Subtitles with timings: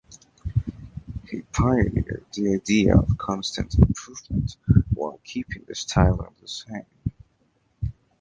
[1.29, 4.57] He pioneered the idea of constant improvement
[4.95, 6.87] while keeping the styling the same.